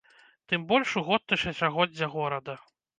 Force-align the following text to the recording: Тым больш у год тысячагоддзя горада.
Тым 0.53 0.65
больш 0.71 0.95
у 1.03 1.05
год 1.11 1.27
тысячагоддзя 1.35 2.13
горада. 2.19 2.61